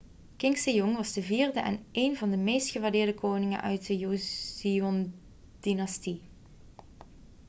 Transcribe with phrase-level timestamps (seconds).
[0.39, 6.21] king sejong was de vierde en één van de meest gewaardeerde koningen uit de joseondynastie